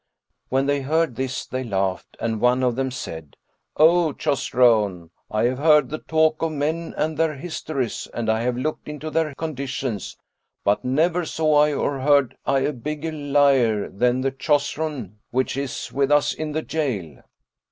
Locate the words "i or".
11.65-11.99